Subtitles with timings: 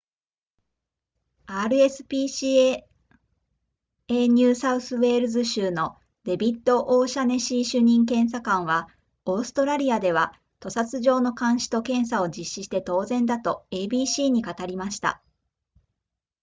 [1.55, 2.83] rspca
[4.09, 8.87] ニューサウスウェールズ州のデビッドオシャネシー主任検査官は
[9.25, 15.21] オーストラリアでは屠殺場の監視と検査を実施して当然だと abc に語りました